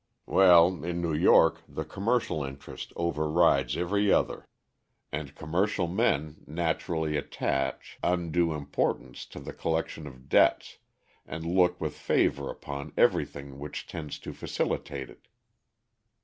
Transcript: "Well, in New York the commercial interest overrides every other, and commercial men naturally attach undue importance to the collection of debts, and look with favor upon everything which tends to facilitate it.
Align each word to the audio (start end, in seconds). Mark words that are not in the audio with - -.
"Well, 0.25 0.83
in 0.83 0.99
New 0.99 1.13
York 1.13 1.61
the 1.69 1.85
commercial 1.85 2.43
interest 2.43 2.91
overrides 2.95 3.77
every 3.77 4.11
other, 4.11 4.47
and 5.11 5.35
commercial 5.35 5.85
men 5.85 6.43
naturally 6.47 7.17
attach 7.17 7.99
undue 8.01 8.51
importance 8.55 9.27
to 9.27 9.39
the 9.39 9.53
collection 9.53 10.07
of 10.07 10.27
debts, 10.27 10.79
and 11.27 11.45
look 11.45 11.79
with 11.79 11.93
favor 11.95 12.49
upon 12.49 12.93
everything 12.97 13.59
which 13.59 13.85
tends 13.85 14.17
to 14.25 14.33
facilitate 14.33 15.11
it. 15.11 15.27